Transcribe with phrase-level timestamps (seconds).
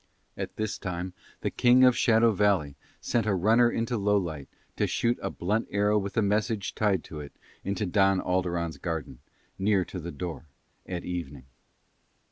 [0.35, 5.19] At this time the King of Shadow Valley sent a runner into Lowlight to shoot
[5.21, 9.19] a blunt arrow with a message tied to it into Don Alderon's garden,
[9.59, 10.45] near to the door,
[10.87, 11.45] at evening.